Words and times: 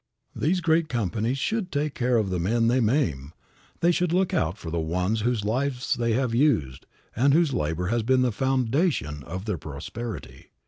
These 0.35 0.61
great 0.61 0.89
companies 0.89 1.37
should 1.37 1.71
take 1.71 1.93
care 1.93 2.17
of 2.17 2.31
the 2.31 2.39
men 2.39 2.69
they 2.69 2.79
maim; 2.79 3.33
they 3.81 3.91
should 3.91 4.11
look 4.11 4.33
out 4.33 4.57
for 4.57 4.71
the 4.71 4.79
ones 4.79 5.21
whose 5.21 5.45
lives 5.45 5.93
they 5.93 6.13
have 6.13 6.33
used 6.33 6.87
and 7.15 7.35
whose 7.35 7.53
labor 7.53 7.89
has 7.89 8.01
been 8.01 8.23
the 8.23 8.31
foundation 8.31 9.21
of 9.21 9.45
their 9.45 9.59
prosperity. 9.59 10.49